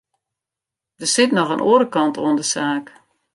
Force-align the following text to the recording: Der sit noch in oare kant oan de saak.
Der 0.99 1.05
sit 1.13 1.31
noch 1.35 1.51
in 1.55 1.65
oare 1.69 1.87
kant 1.93 2.19
oan 2.21 2.37
de 2.39 2.45
saak. 2.53 2.85